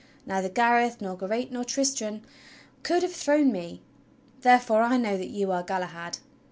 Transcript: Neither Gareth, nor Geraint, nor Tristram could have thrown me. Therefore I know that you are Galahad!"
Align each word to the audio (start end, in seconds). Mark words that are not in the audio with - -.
Neither 0.25 0.49
Gareth, 0.49 0.99
nor 0.99 1.15
Geraint, 1.15 1.51
nor 1.51 1.63
Tristram 1.63 2.23
could 2.81 3.03
have 3.03 3.11
thrown 3.13 3.51
me. 3.51 3.83
Therefore 4.41 4.81
I 4.81 4.97
know 4.97 5.15
that 5.15 5.29
you 5.29 5.51
are 5.51 5.61
Galahad!" 5.61 6.17